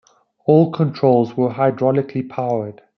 [0.45, 2.81] All controls were hydraulically-powered.